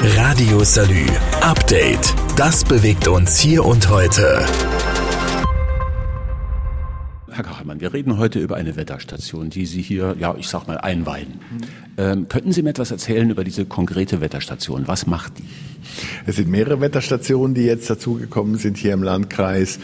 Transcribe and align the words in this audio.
Radio 0.00 0.62
Salü. 0.62 1.06
Update. 1.40 2.14
Das 2.36 2.62
bewegt 2.62 3.08
uns 3.08 3.36
hier 3.36 3.64
und 3.64 3.88
heute. 3.88 4.46
Herr 7.28 7.42
Kachelmann, 7.42 7.80
wir 7.80 7.92
reden 7.92 8.16
heute 8.16 8.38
über 8.38 8.54
eine 8.54 8.76
Wetterstation, 8.76 9.50
die 9.50 9.66
Sie 9.66 9.82
hier, 9.82 10.14
ja, 10.20 10.36
ich 10.38 10.46
sag 10.46 10.68
mal, 10.68 10.78
einweihen. 10.78 11.40
Ähm, 11.96 12.28
könnten 12.28 12.52
Sie 12.52 12.62
mir 12.62 12.70
etwas 12.70 12.92
erzählen 12.92 13.28
über 13.28 13.42
diese 13.42 13.64
konkrete 13.64 14.20
Wetterstation? 14.20 14.86
Was 14.86 15.08
macht 15.08 15.38
die? 15.38 15.48
Es 16.26 16.36
sind 16.36 16.48
mehrere 16.48 16.80
Wetterstationen, 16.80 17.56
die 17.56 17.62
jetzt 17.62 17.90
dazugekommen 17.90 18.56
sind 18.56 18.76
hier 18.76 18.92
im 18.92 19.02
Landkreis 19.02 19.80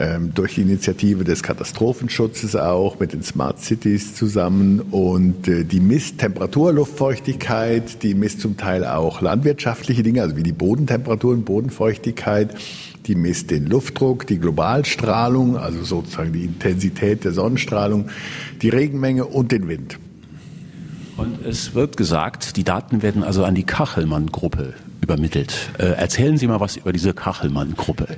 ähm, 0.00 0.32
durch 0.34 0.54
die 0.54 0.62
Initiative 0.62 1.24
des 1.24 1.42
Katastrophenschutzes 1.42 2.56
auch 2.56 2.98
mit 2.98 3.12
den 3.12 3.22
Smart 3.22 3.60
Cities 3.60 4.14
zusammen 4.14 4.80
und 4.90 5.46
äh, 5.46 5.64
die 5.64 5.78
misst 5.78 6.18
Temperatur, 6.18 6.72
Luftfeuchtigkeit, 6.72 8.02
die 8.02 8.14
misst 8.14 8.40
zum 8.40 8.56
Teil 8.56 8.86
auch 8.86 9.20
landwirtschaftliche 9.20 10.02
Dinge, 10.02 10.22
also 10.22 10.36
wie 10.36 10.42
die 10.42 10.52
Bodentemperatur 10.52 11.34
und 11.34 11.44
Bodenfeuchtigkeit. 11.44 12.54
Die 13.06 13.14
misst 13.14 13.50
den 13.50 13.66
Luftdruck, 13.66 14.26
die 14.26 14.38
Globalstrahlung, 14.38 15.56
also 15.56 15.84
sozusagen 15.84 16.32
die 16.32 16.44
Intensität 16.44 17.24
der 17.24 17.32
Sonnenstrahlung, 17.32 18.08
die 18.62 18.68
Regenmenge 18.68 19.26
und 19.26 19.52
den 19.52 19.68
Wind. 19.68 19.98
Es 21.44 21.74
wird 21.74 21.96
gesagt, 21.96 22.56
die 22.56 22.64
Daten 22.64 23.02
werden 23.02 23.22
also 23.22 23.44
an 23.44 23.54
die 23.54 23.64
Kachelmann-Gruppe 23.64 24.74
übermittelt. 25.00 25.54
Äh, 25.78 25.92
erzählen 25.92 26.36
Sie 26.36 26.46
mal 26.46 26.60
was 26.60 26.76
über 26.76 26.92
diese 26.92 27.14
Kachelmann-Gruppe. 27.14 28.06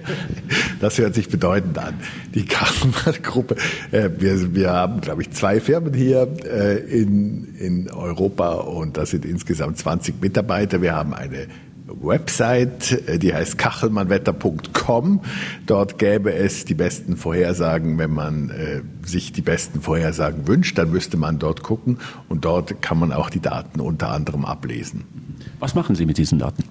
Das 0.80 0.98
hört 0.98 1.14
sich 1.14 1.28
bedeutend 1.28 1.78
an. 1.78 1.94
Die 2.34 2.44
Kachelmann-Gruppe. 2.44 3.54
Äh, 3.92 4.10
wir, 4.18 4.52
wir 4.52 4.70
haben, 4.72 5.00
glaube 5.00 5.22
ich, 5.22 5.30
zwei 5.30 5.60
Firmen 5.60 5.94
hier 5.94 6.26
äh, 6.44 6.78
in, 6.78 7.54
in 7.54 7.88
Europa 7.88 8.54
und 8.54 8.96
das 8.96 9.10
sind 9.10 9.24
insgesamt 9.24 9.78
20 9.78 10.20
Mitarbeiter. 10.20 10.82
Wir 10.82 10.94
haben 10.94 11.14
eine 11.14 11.46
Website, 11.86 13.08
äh, 13.08 13.18
die 13.18 13.32
heißt 13.32 13.58
kachelmannwetter.com. 13.58 15.20
Dort 15.66 15.98
gäbe 15.98 16.34
es 16.34 16.64
die 16.64 16.74
besten 16.74 17.16
Vorhersagen. 17.16 17.98
Wenn 17.98 18.12
man 18.12 18.50
äh, 18.50 18.82
sich 19.04 19.32
die 19.32 19.42
besten 19.42 19.80
Vorhersagen 19.80 20.46
wünscht, 20.46 20.78
dann 20.78 20.90
müsste 20.90 21.16
man 21.16 21.38
dort 21.38 21.62
gucken 21.62 21.98
und 22.28 22.44
dort 22.44 22.82
kann 22.82 22.98
man 22.98 23.12
auch 23.12 23.30
die 23.30 23.40
Daten 23.40 23.80
unter 23.80 24.10
anderem 24.10 24.44
ablesen. 24.44 25.04
Was 25.58 25.74
machen 25.74 25.94
Sie 25.94 26.06
mit 26.06 26.18
diesen 26.18 26.38
Daten? 26.38 26.64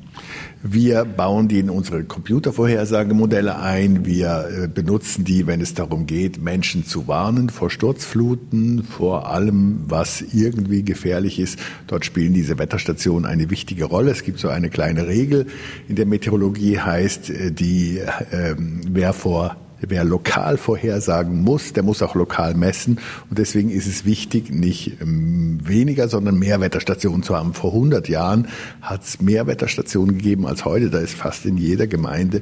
Wir 0.63 1.05
bauen 1.05 1.47
die 1.47 1.59
in 1.59 1.69
unsere 1.69 2.03
Computervorhersagemodelle 2.03 3.57
ein. 3.57 4.05
Wir 4.05 4.49
äh, 4.63 4.67
benutzen 4.67 5.23
die, 5.23 5.47
wenn 5.47 5.61
es 5.61 5.73
darum 5.73 6.05
geht, 6.05 6.41
Menschen 6.41 6.85
zu 6.85 7.07
warnen 7.07 7.49
vor 7.49 7.69
Sturzfluten, 7.69 8.83
vor 8.83 9.29
allem, 9.29 9.85
was 9.87 10.21
irgendwie 10.33 10.83
gefährlich 10.83 11.39
ist. 11.39 11.57
Dort 11.87 12.05
spielen 12.05 12.33
diese 12.33 12.59
Wetterstationen 12.59 13.25
eine 13.25 13.49
wichtige 13.49 13.85
Rolle. 13.85 14.11
Es 14.11 14.23
gibt 14.23 14.39
so 14.39 14.49
eine 14.49 14.69
kleine 14.69 15.07
Regel 15.07 15.47
in 15.87 15.95
der 15.95 16.05
Meteorologie, 16.05 16.79
heißt, 16.79 17.29
äh, 17.29 17.51
die, 17.51 17.99
äh, 17.99 18.55
wer 18.57 19.13
vor 19.13 19.55
Wer 19.81 20.03
lokal 20.03 20.57
vorhersagen 20.57 21.41
muss, 21.41 21.73
der 21.73 21.83
muss 21.83 22.01
auch 22.01 22.15
lokal 22.15 22.53
messen. 22.53 22.99
Und 23.29 23.39
deswegen 23.39 23.69
ist 23.69 23.87
es 23.87 24.05
wichtig, 24.05 24.51
nicht 24.51 25.01
ähm, 25.01 25.59
weniger, 25.63 26.07
sondern 26.07 26.37
mehr 26.37 26.61
Wetterstationen 26.61 27.23
zu 27.23 27.35
haben. 27.35 27.53
Vor 27.53 27.73
100 27.73 28.07
Jahren 28.07 28.47
hat 28.81 29.03
es 29.03 29.21
mehr 29.21 29.47
Wetterstationen 29.47 30.17
gegeben 30.17 30.45
als 30.45 30.65
heute. 30.65 30.89
Da 30.89 30.99
ist 30.99 31.13
fast 31.13 31.45
in 31.45 31.57
jeder 31.57 31.87
Gemeinde 31.87 32.41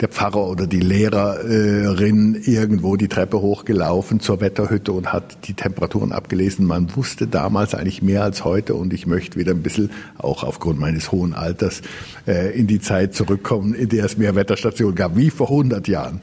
der 0.00 0.08
Pfarrer 0.08 0.48
oder 0.48 0.66
die 0.66 0.80
Lehrerin 0.80 2.34
irgendwo 2.44 2.96
die 2.96 3.08
Treppe 3.08 3.40
hochgelaufen 3.40 4.20
zur 4.20 4.40
Wetterhütte 4.40 4.92
und 4.92 5.12
hat 5.12 5.46
die 5.46 5.54
Temperaturen 5.54 6.12
abgelesen. 6.12 6.66
Man 6.66 6.94
wusste 6.96 7.26
damals 7.26 7.74
eigentlich 7.74 8.02
mehr 8.02 8.24
als 8.24 8.44
heute 8.44 8.74
und 8.74 8.92
ich 8.92 9.06
möchte 9.06 9.38
wieder 9.38 9.52
ein 9.52 9.62
bisschen, 9.62 9.90
auch 10.18 10.42
aufgrund 10.42 10.80
meines 10.80 11.12
hohen 11.12 11.32
Alters, 11.34 11.82
äh, 12.26 12.58
in 12.58 12.66
die 12.66 12.80
Zeit 12.80 13.14
zurückkommen, 13.14 13.74
in 13.74 13.88
der 13.88 14.04
es 14.04 14.16
mehr 14.16 14.34
Wetterstationen 14.34 14.96
gab, 14.96 15.16
wie 15.16 15.30
vor 15.30 15.48
100 15.48 15.86
Jahren. 15.86 16.20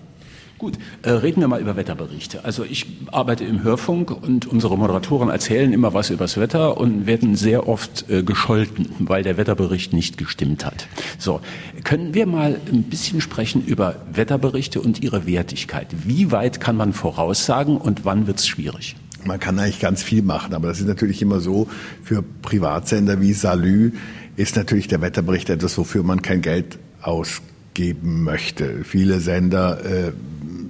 Gut, 0.61 0.77
äh, 1.01 1.09
reden 1.09 1.41
wir 1.41 1.47
mal 1.47 1.59
über 1.59 1.75
Wetterberichte. 1.75 2.45
Also 2.45 2.63
ich 2.63 2.85
arbeite 3.11 3.43
im 3.43 3.63
Hörfunk 3.63 4.11
und 4.11 4.45
unsere 4.45 4.77
Moderatoren 4.77 5.29
erzählen 5.29 5.73
immer 5.73 5.95
was 5.95 6.11
übers 6.11 6.37
Wetter 6.37 6.77
und 6.77 7.07
werden 7.07 7.35
sehr 7.35 7.67
oft 7.67 8.07
äh, 8.11 8.21
gescholten, 8.21 8.89
weil 8.99 9.23
der 9.23 9.37
Wetterbericht 9.37 9.91
nicht 9.91 10.19
gestimmt 10.19 10.63
hat. 10.63 10.87
So, 11.17 11.41
können 11.83 12.13
wir 12.13 12.27
mal 12.27 12.61
ein 12.71 12.83
bisschen 12.83 13.21
sprechen 13.21 13.65
über 13.65 13.95
Wetterberichte 14.13 14.79
und 14.79 15.01
ihre 15.01 15.25
Wertigkeit? 15.25 15.87
Wie 16.05 16.31
weit 16.31 16.59
kann 16.59 16.77
man 16.77 16.93
voraussagen 16.93 17.77
und 17.77 18.05
wann 18.05 18.27
wird 18.27 18.37
es 18.37 18.47
schwierig? 18.47 18.95
Man 19.25 19.39
kann 19.39 19.57
eigentlich 19.57 19.79
ganz 19.79 20.03
viel 20.03 20.21
machen, 20.21 20.53
aber 20.53 20.67
das 20.67 20.79
ist 20.79 20.87
natürlich 20.87 21.23
immer 21.23 21.39
so, 21.39 21.69
für 22.03 22.23
Privatsender 22.43 23.19
wie 23.19 23.33
Salü 23.33 23.93
ist 24.35 24.55
natürlich 24.57 24.87
der 24.87 25.01
Wetterbericht 25.01 25.49
etwas, 25.49 25.75
wofür 25.79 26.03
man 26.03 26.21
kein 26.21 26.43
Geld 26.43 26.77
ausgeben 27.01 28.23
möchte. 28.23 28.83
Viele 28.83 29.21
Sender 29.21 29.83
äh, 29.83 30.11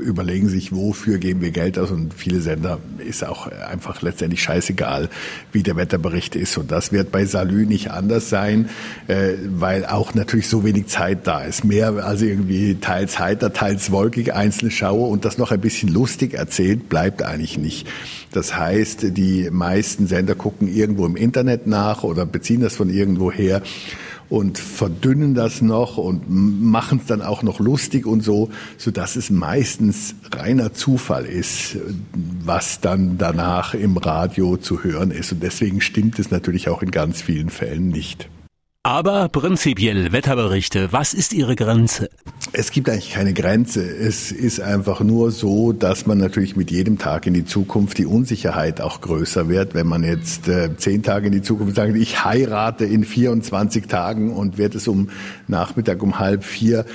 überlegen 0.02 0.50
sich, 0.50 0.72
wofür 0.72 1.18
geben 1.18 1.42
wir 1.42 1.52
Geld 1.52 1.78
aus 1.80 1.92
und 1.92 2.14
viele 2.14 2.42
Sender 2.42 2.80
ist 3.08 3.26
auch 3.26 3.48
einfach 3.48 4.02
letztendlich 4.02 4.42
scheißegal, 4.44 5.10
wie 5.52 5.64
der 5.64 5.76
Wetterbericht 5.76 6.36
ist. 6.36 6.58
Und 6.58 6.72
das 6.72 6.92
wird 6.92 7.12
bei 7.12 7.26
Salü 7.26 7.66
nicht 7.66 7.92
anders 7.92 8.30
sein, 8.30 8.70
äh, 9.08 9.34
weil 9.48 9.86
auch 9.86 10.14
natürlich 10.14 10.48
so 10.48 10.64
wenig 10.64 10.88
Zeit 10.88 11.28
da 11.28 11.44
ist. 11.44 11.64
Mehr 11.64 12.06
also 12.06 12.26
irgendwie 12.26 12.76
teils 12.76 13.20
heiter, 13.20 13.54
teils 13.54 13.92
wolkig, 13.92 14.34
einzelne 14.34 14.72
Schauer 14.72 15.10
und 15.10 15.26
das 15.26 15.38
noch 15.38 15.52
ein 15.52 15.62
bisschen 15.62 15.90
lustig 15.90 16.34
erzählt, 16.34 16.90
bleibt 16.90 17.24
eigentlich 17.24 17.58
nicht. 17.58 17.88
Das 18.32 18.58
heißt, 18.58 19.18
die 19.18 19.50
meisten 19.52 20.08
Sender 20.08 20.36
gucken 20.36 20.68
irgendwo 20.74 21.06
im 21.06 21.16
Internet 21.16 21.68
nach 21.68 22.04
oder 22.04 22.26
beziehen 22.26 22.62
das 22.62 22.76
von 22.76 22.90
irgendwo 22.90 23.32
her 23.32 23.62
und 24.32 24.58
verdünnen 24.58 25.36
das 25.36 25.62
noch 25.62 25.98
und 25.98 26.24
machen 26.30 27.00
es 27.00 27.06
dann 27.06 27.22
auch 27.22 27.44
noch 27.44 27.60
lustig 27.60 28.06
und 28.06 28.22
so, 28.22 28.50
so 28.78 28.90
dass 28.90 29.18
es 29.18 29.30
meistens 29.30 30.16
reiner 30.34 30.72
Zufall 30.72 31.26
ist, 31.26 31.76
was 32.46 32.80
dann 32.80 33.18
danach 33.18 33.74
im 33.74 33.98
Radio 33.98 34.56
zu 34.56 34.86
hören 34.86 35.12
ist. 35.12 35.34
Und 35.34 35.44
deswegen 35.44 35.82
stimmt 35.82 36.18
es 36.18 36.32
natürlich 36.32 36.70
auch 36.70 36.82
in 36.82 36.92
ganz 36.92 37.22
vielen 37.22 37.50
Fällen 37.50 37.90
nicht. 37.90 38.30
Aber 38.84 39.28
prinzipiell 39.28 40.14
Wetterberichte, 40.14 40.94
was 40.94 41.14
ist 41.14 41.34
Ihre 41.34 41.56
Grenze? 41.56 42.10
Es 42.54 42.72
gibt 42.72 42.90
eigentlich 42.90 43.12
keine 43.12 43.34
Grenze. 43.34 43.82
Es 43.82 44.34
ist 44.34 44.60
einfach 44.60 45.00
nur 45.00 45.32
so, 45.32 45.72
dass 45.72 46.06
man 46.06 46.18
natürlich 46.18 46.58
mit 46.58 46.70
jedem 46.70 46.98
Tag 46.98 47.26
in 47.26 47.34
die 47.34 47.46
Zukunft 47.46 47.98
die 47.98 48.06
Unsicherheit 48.06 48.82
auch 48.82 49.00
größer 49.00 49.48
wird. 49.48 49.74
Wenn 49.74 49.88
man 49.88 50.04
jetzt 50.04 50.50
äh, 50.50 50.76
zehn 50.76 51.02
Tage 51.02 51.28
in 51.28 51.32
die 51.32 51.42
Zukunft 51.42 51.78
sagt, 51.78 51.96
ich 51.96 52.26
heirate 52.26 52.84
in 52.84 53.06
24 53.06 53.88
Tagen 53.88 54.34
und 54.34 54.58
wird 54.58 54.76
es 54.76 54.90
um 54.90 55.10
Nachmittag 55.48 56.04
um 56.04 56.20
halb 56.20 56.44
vier 56.44 56.86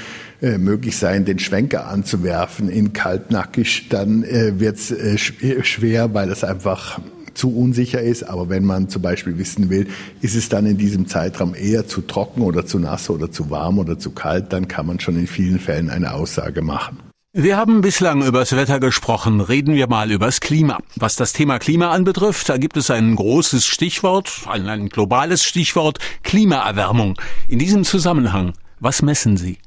äh, 0.43 0.59
möglich 0.59 0.99
sein, 0.99 1.25
den 1.25 1.39
Schwenker 1.39 1.87
anzuwerfen 1.87 2.69
in 2.69 2.93
kaltnackig, 2.93 3.87
dann 3.89 4.25
äh, 4.25 4.61
wird 4.61 4.77
es 4.77 4.91
äh, 4.91 5.17
schwer, 5.17 6.13
weil 6.13 6.31
es 6.31 6.45
einfach 6.45 7.01
zu 7.37 7.55
unsicher 7.57 8.01
ist. 8.01 8.25
Aber 8.25 8.49
wenn 8.49 8.65
man 8.65 8.89
zum 8.89 9.03
Beispiel 9.03 9.39
wissen 9.39 9.71
will, 9.71 9.87
ist 10.21 10.35
es 10.35 10.49
dann 10.49 10.67
in 10.67 10.79
diesem 10.79 11.07
Zeitraum 11.07 11.55
eher 11.55 11.87
zu 11.87 12.01
trocken 12.01 12.43
oder 12.43 12.67
zu 12.67 12.79
nass 12.79 13.11
oder 13.11 13.31
zu 13.31 13.51
warm 13.51 13.79
oder 13.79 13.99
zu 13.99 14.11
kalt, 14.11 14.53
dann 14.53 14.69
kann 14.69 14.87
man 14.87 15.01
schon 15.01 15.17
in 15.19 15.27
vielen 15.27 15.59
Fällen 15.59 15.91
eine 15.91 16.13
Aussage 16.15 16.63
machen. 16.63 16.99
Wir 17.39 17.59
haben 17.59 17.83
bislang 17.83 18.23
übers 18.23 18.57
Wetter 18.57 18.81
gesprochen. 18.81 19.43
Reden 19.43 19.75
wir 19.75 19.89
mal 19.89 20.11
übers 20.11 20.41
Klima. 20.41 20.79
Was 20.95 21.17
das 21.17 21.35
Thema 21.35 21.59
Klima 21.59 21.91
anbetrifft, 21.91 22.49
da 22.49 22.57
gibt 22.57 22.79
es 22.79 22.91
ein 22.91 23.15
großes 23.15 23.67
Stichwort, 23.67 24.47
ein, 24.49 24.67
ein 24.69 24.89
globales 24.89 25.45
Stichwort, 25.45 25.99
Klimaerwärmung. 26.23 27.21
In 27.47 27.59
diesem 27.59 27.85
Zusammenhang, 27.85 28.55
was 28.81 29.03
messen 29.03 29.37
Sie? 29.37 29.59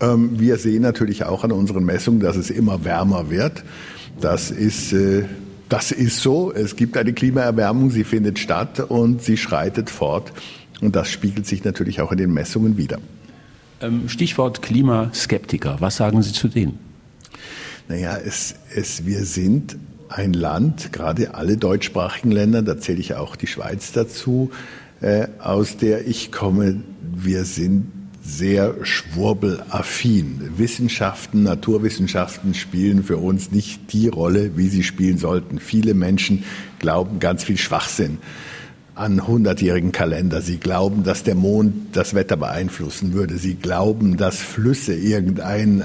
Ähm, 0.00 0.40
wir 0.40 0.56
sehen 0.56 0.80
natürlich 0.80 1.24
auch 1.24 1.44
an 1.44 1.52
unseren 1.52 1.84
Messungen, 1.84 2.20
dass 2.20 2.36
es 2.36 2.48
immer 2.48 2.84
wärmer 2.84 3.28
wird. 3.28 3.62
Das 4.18 4.50
ist 4.50 4.94
äh, 4.94 5.24
das 5.68 5.92
ist 5.92 6.20
so. 6.20 6.52
Es 6.52 6.76
gibt 6.76 6.96
eine 6.96 7.12
Klimaerwärmung, 7.12 7.90
sie 7.90 8.04
findet 8.04 8.38
statt 8.38 8.80
und 8.80 9.22
sie 9.22 9.36
schreitet 9.36 9.90
fort. 9.90 10.32
Und 10.80 10.94
das 10.94 11.10
spiegelt 11.10 11.46
sich 11.46 11.64
natürlich 11.64 12.00
auch 12.00 12.12
in 12.12 12.18
den 12.18 12.32
Messungen 12.32 12.76
wieder. 12.76 12.98
Ähm, 13.80 14.08
Stichwort 14.08 14.62
Klimaskeptiker. 14.62 15.76
Was 15.80 15.96
sagen 15.96 16.22
Sie 16.22 16.32
zu 16.32 16.48
denen? 16.48 16.78
Naja, 17.88 18.16
es, 18.16 18.56
es, 18.74 19.06
wir 19.06 19.24
sind 19.24 19.76
ein 20.08 20.32
Land, 20.32 20.92
gerade 20.92 21.34
alle 21.34 21.56
deutschsprachigen 21.56 22.30
Länder, 22.30 22.62
da 22.62 22.78
zähle 22.78 23.00
ich 23.00 23.14
auch 23.14 23.36
die 23.36 23.46
Schweiz 23.46 23.92
dazu, 23.92 24.50
äh, 25.00 25.28
aus 25.38 25.76
der 25.76 26.06
ich 26.06 26.32
komme, 26.32 26.82
wir 27.02 27.44
sind 27.44 27.90
sehr 28.26 28.74
schwurbelaffin. 28.82 30.54
Wissenschaften, 30.56 31.44
Naturwissenschaften 31.44 32.54
spielen 32.54 33.04
für 33.04 33.18
uns 33.18 33.52
nicht 33.52 33.92
die 33.92 34.08
Rolle, 34.08 34.56
wie 34.56 34.68
sie 34.68 34.82
spielen 34.82 35.18
sollten. 35.18 35.60
Viele 35.60 35.94
Menschen 35.94 36.44
glauben 36.80 37.20
ganz 37.20 37.44
viel 37.44 37.56
Schwachsinn 37.56 38.18
an 38.96 39.26
hundertjährigen 39.26 39.92
Kalender. 39.92 40.40
Sie 40.40 40.56
glauben, 40.56 41.04
dass 41.04 41.22
der 41.22 41.34
Mond 41.34 41.94
das 41.94 42.14
Wetter 42.14 42.36
beeinflussen 42.36 43.12
würde. 43.12 43.36
Sie 43.36 43.54
glauben, 43.54 44.16
dass 44.16 44.38
Flüsse 44.38 44.94
irgendeinen 44.94 45.82
äh, 45.82 45.84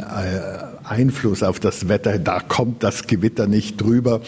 Einfluss 0.84 1.44
auf 1.44 1.60
das 1.60 1.90
Wetter, 1.90 2.18
da 2.18 2.40
kommt 2.40 2.84
das 2.84 3.08
Gewitter 3.08 3.48
nicht 3.48 3.80
drüber 3.80 4.22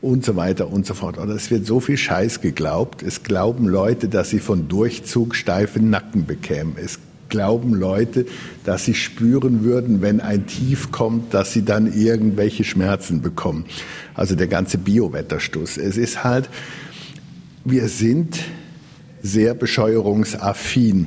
und 0.00 0.24
so 0.24 0.34
weiter 0.34 0.72
und 0.72 0.86
so 0.86 0.94
fort. 0.94 1.18
Oder 1.18 1.34
es 1.34 1.50
wird 1.50 1.66
so 1.66 1.78
viel 1.78 1.98
Scheiß 1.98 2.40
geglaubt. 2.40 3.02
Es 3.02 3.22
glauben 3.22 3.68
Leute, 3.68 4.08
dass 4.08 4.30
sie 4.30 4.40
von 4.40 4.66
Durchzug 4.66 5.36
steifen 5.36 5.90
Nacken 5.90 6.26
bekämen. 6.26 6.74
Es 6.82 6.98
glauben 7.32 7.74
Leute, 7.74 8.26
dass 8.64 8.84
sie 8.84 8.94
spüren 8.94 9.64
würden, 9.64 10.02
wenn 10.02 10.20
ein 10.20 10.46
Tief 10.46 10.92
kommt, 10.92 11.32
dass 11.32 11.52
sie 11.52 11.64
dann 11.64 11.90
irgendwelche 11.90 12.62
Schmerzen 12.62 13.22
bekommen. 13.22 13.64
Also 14.14 14.36
der 14.36 14.48
ganze 14.48 14.76
Biowetterstuss. 14.76 15.78
Es 15.78 15.96
ist 15.96 16.22
halt, 16.22 16.50
wir 17.64 17.88
sind 17.88 18.38
sehr 19.22 19.54
bescheuerungsaffin. 19.54 21.06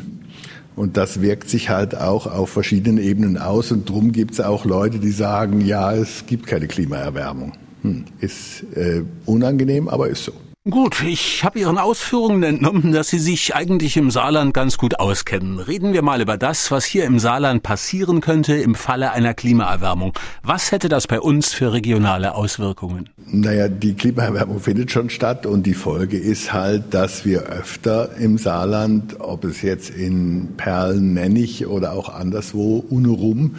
Und 0.75 0.97
das 0.97 1.21
wirkt 1.21 1.47
sich 1.47 1.69
halt 1.69 1.95
auch 1.95 2.25
auf 2.25 2.49
verschiedenen 2.49 2.97
Ebenen 2.97 3.37
aus. 3.37 3.71
Und 3.71 3.87
drum 3.87 4.11
gibt 4.11 4.33
es 4.33 4.41
auch 4.41 4.65
Leute, 4.65 4.97
die 4.97 5.11
sagen, 5.11 5.61
ja, 5.61 5.93
es 5.93 6.25
gibt 6.25 6.47
keine 6.47 6.67
Klimaerwärmung. 6.67 7.53
Hm, 7.83 8.05
ist 8.19 8.63
äh, 8.75 9.03
unangenehm, 9.25 9.87
aber 9.87 10.09
ist 10.09 10.25
so. 10.25 10.33
Gut, 10.67 11.03
ich 11.03 11.43
habe 11.43 11.59
Ihren 11.59 11.77
Ausführungen 11.77 12.41
entnommen, 12.41 12.91
dass 12.91 13.09
Sie 13.09 13.19
sich 13.19 13.53
eigentlich 13.53 13.97
im 13.97 14.09
Saarland 14.09 14.51
ganz 14.51 14.79
gut 14.79 14.99
auskennen. 14.99 15.59
Reden 15.59 15.93
wir 15.93 16.01
mal 16.01 16.21
über 16.21 16.37
das, 16.37 16.71
was 16.71 16.85
hier 16.85 17.05
im 17.05 17.19
Saarland 17.19 17.61
passieren 17.61 18.19
könnte 18.19 18.55
im 18.55 18.73
Falle 18.73 19.11
einer 19.11 19.35
Klimaerwärmung. 19.35 20.13
Was 20.41 20.71
hätte 20.71 20.89
das 20.89 21.05
bei 21.05 21.19
uns 21.19 21.53
für 21.53 21.71
regionale 21.71 22.33
Auswirkungen? 22.33 23.09
Naja, 23.27 23.67
die 23.67 23.93
Klimaerwärmung 23.93 24.59
findet 24.59 24.89
schon 24.89 25.11
statt 25.11 25.45
und 25.45 25.67
die 25.67 25.75
Folge 25.75 26.17
ist 26.17 26.51
halt, 26.51 26.95
dass 26.95 27.25
wir 27.25 27.43
öfter 27.43 28.17
im 28.17 28.39
Saarland, 28.39 29.19
ob 29.19 29.43
es 29.43 29.61
jetzt 29.61 29.91
in 29.91 30.55
Perlen, 30.57 31.13
Nennig 31.13 31.67
oder 31.67 31.93
auch 31.93 32.09
anderswo, 32.09 32.83
unrum, 32.89 33.55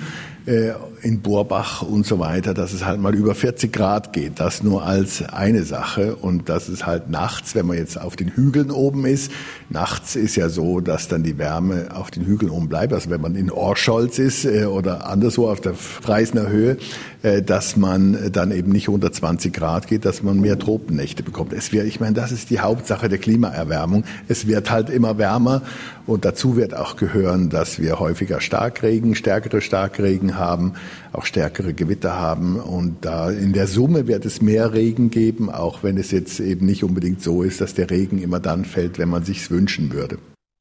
äh, 0.46 0.72
in 1.02 1.20
Borbach 1.20 1.82
und 1.82 2.06
so 2.06 2.18
weiter, 2.18 2.54
dass 2.54 2.72
es 2.72 2.84
halt 2.84 3.00
mal 3.00 3.14
über 3.14 3.34
40 3.34 3.72
Grad 3.72 4.12
geht. 4.12 4.40
Das 4.40 4.62
nur 4.62 4.84
als 4.84 5.22
eine 5.22 5.64
Sache. 5.64 6.16
Und 6.16 6.48
das 6.48 6.68
ist 6.68 6.86
halt 6.86 7.10
nachts, 7.10 7.54
wenn 7.54 7.66
man 7.66 7.76
jetzt 7.76 8.00
auf 8.00 8.16
den 8.16 8.28
Hügeln 8.28 8.70
oben 8.70 9.04
ist. 9.06 9.30
Nachts 9.68 10.16
ist 10.16 10.36
ja 10.36 10.48
so, 10.48 10.80
dass 10.80 11.08
dann 11.08 11.22
die 11.22 11.38
Wärme 11.38 11.88
auf 11.94 12.10
den 12.10 12.24
Hügeln 12.24 12.50
oben 12.50 12.68
bleibt. 12.68 12.92
Also 12.92 13.10
wenn 13.10 13.20
man 13.20 13.34
in 13.34 13.50
Orscholz 13.50 14.18
ist 14.18 14.44
äh, 14.44 14.64
oder 14.64 15.06
anderswo 15.06 15.48
auf 15.50 15.60
der 15.60 15.74
Freisner 15.74 16.48
Höhe, 16.48 16.76
äh, 17.22 17.42
dass 17.42 17.76
man 17.76 18.30
dann 18.32 18.52
eben 18.52 18.70
nicht 18.70 18.88
unter 18.88 19.10
20 19.10 19.52
Grad 19.52 19.88
geht, 19.88 20.04
dass 20.04 20.22
man 20.22 20.40
mehr 20.40 20.58
Tropennächte 20.58 21.22
bekommt. 21.22 21.52
Es 21.52 21.72
wird, 21.72 21.86
ich 21.86 21.98
meine, 21.98 22.14
das 22.14 22.30
ist 22.30 22.50
die 22.50 22.60
Hauptsache 22.60 23.08
der 23.08 23.18
Klimaerwärmung. 23.18 24.04
Es 24.28 24.46
wird 24.46 24.70
halt 24.70 24.90
immer 24.90 25.18
wärmer 25.18 25.62
und 26.06 26.24
dazu 26.24 26.56
wird 26.56 26.74
auch 26.74 26.96
gehören, 26.96 27.50
dass 27.50 27.80
wir 27.80 27.98
häufiger 27.98 28.40
Starkregen, 28.40 29.16
stärkere 29.16 29.60
Starkregen 29.60 30.35
haben 30.36 30.74
auch 31.12 31.24
stärkere 31.24 31.74
Gewitter 31.74 32.14
haben. 32.14 32.56
Und 32.56 33.04
da 33.04 33.30
in 33.30 33.52
der 33.52 33.66
Summe 33.66 34.06
wird 34.06 34.24
es 34.24 34.42
mehr 34.42 34.72
Regen 34.72 35.10
geben, 35.10 35.50
auch 35.50 35.82
wenn 35.82 35.96
es 35.96 36.10
jetzt 36.10 36.40
eben 36.40 36.66
nicht 36.66 36.84
unbedingt 36.84 37.22
so 37.22 37.42
ist, 37.42 37.60
dass 37.60 37.74
der 37.74 37.90
Regen 37.90 38.18
immer 38.18 38.40
dann 38.40 38.64
fällt, 38.64 38.98
wenn 38.98 39.08
man 39.08 39.24
sich's 39.24 39.50
wünschen 39.50 39.92
würde. 39.92 40.18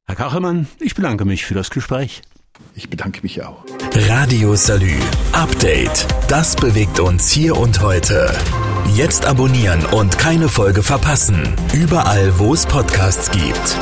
Herr 0.07 0.15
Kachelmann, 0.15 0.67
ich 0.79 0.95
bedanke 0.95 1.25
mich 1.25 1.45
für 1.45 1.55
das 1.55 1.69
Gespräch. 1.71 2.21
Ich 2.73 2.89
bedanke 2.89 3.21
mich 3.23 3.43
auch. 3.43 3.65
Radio 3.93 4.55
Salü. 4.55 4.93
Update. 5.33 6.07
Das 6.27 6.55
bewegt 6.55 6.99
uns 6.99 7.29
hier 7.29 7.57
und 7.57 7.81
heute. 7.81 8.33
Jetzt 8.93 9.25
abonnieren 9.25 9.85
und 9.85 10.17
keine 10.17 10.47
Folge 10.47 10.83
verpassen. 10.83 11.53
Überall, 11.73 12.37
wo 12.39 12.53
es 12.53 12.65
Podcasts 12.65 13.31
gibt. 13.31 13.77